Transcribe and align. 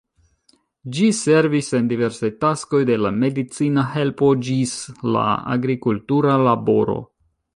Ĝi 0.95 1.09
servis 1.17 1.67
en 1.79 1.89
diversaj 1.91 2.31
taskoj 2.45 2.79
de 2.91 2.97
la 3.03 3.11
medicina 3.25 3.85
helpo 3.97 4.31
ĝis 4.49 4.73
la 5.17 5.27
agrikultura 5.59 6.41
laboro. 6.49 6.99